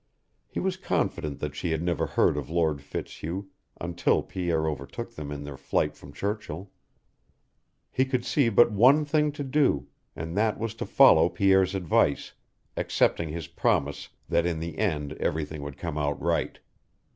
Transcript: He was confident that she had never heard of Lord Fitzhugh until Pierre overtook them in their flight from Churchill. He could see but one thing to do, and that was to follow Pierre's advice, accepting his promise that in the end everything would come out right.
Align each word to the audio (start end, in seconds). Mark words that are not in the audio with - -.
He 0.47 0.59
was 0.59 0.77
confident 0.77 1.37
that 1.41 1.55
she 1.55 1.69
had 1.69 1.83
never 1.83 2.07
heard 2.07 2.35
of 2.35 2.49
Lord 2.49 2.81
Fitzhugh 2.81 3.49
until 3.79 4.23
Pierre 4.23 4.67
overtook 4.67 5.13
them 5.13 5.31
in 5.31 5.43
their 5.43 5.57
flight 5.57 5.95
from 5.95 6.11
Churchill. 6.11 6.71
He 7.91 8.05
could 8.05 8.25
see 8.25 8.49
but 8.49 8.71
one 8.71 9.05
thing 9.05 9.31
to 9.33 9.43
do, 9.43 9.89
and 10.15 10.35
that 10.35 10.57
was 10.57 10.73
to 10.73 10.87
follow 10.87 11.29
Pierre's 11.29 11.75
advice, 11.75 12.33
accepting 12.75 13.29
his 13.29 13.45
promise 13.45 14.09
that 14.27 14.47
in 14.47 14.57
the 14.59 14.79
end 14.79 15.13
everything 15.19 15.61
would 15.61 15.77
come 15.77 15.99
out 15.99 16.19
right. 16.19 16.57